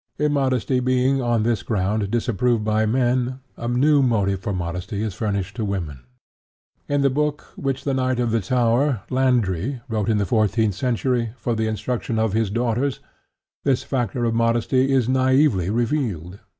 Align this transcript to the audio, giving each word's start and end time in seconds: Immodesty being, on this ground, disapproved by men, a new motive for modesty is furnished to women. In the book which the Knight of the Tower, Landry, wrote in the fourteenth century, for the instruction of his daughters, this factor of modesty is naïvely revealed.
Immodesty 0.17 0.79
being, 0.79 1.21
on 1.21 1.43
this 1.43 1.61
ground, 1.61 2.09
disapproved 2.09 2.63
by 2.63 2.87
men, 2.87 3.39
a 3.55 3.67
new 3.67 4.01
motive 4.01 4.39
for 4.39 4.51
modesty 4.51 5.03
is 5.03 5.13
furnished 5.13 5.55
to 5.57 5.63
women. 5.63 5.99
In 6.89 7.01
the 7.01 7.11
book 7.11 7.45
which 7.55 7.83
the 7.83 7.93
Knight 7.93 8.19
of 8.19 8.31
the 8.31 8.41
Tower, 8.41 9.01
Landry, 9.11 9.81
wrote 9.87 10.09
in 10.09 10.17
the 10.17 10.25
fourteenth 10.25 10.73
century, 10.73 11.33
for 11.37 11.53
the 11.53 11.67
instruction 11.67 12.17
of 12.17 12.33
his 12.33 12.49
daughters, 12.49 12.99
this 13.63 13.83
factor 13.83 14.25
of 14.25 14.33
modesty 14.33 14.91
is 14.91 15.07
naïvely 15.07 15.71
revealed. 15.71 16.39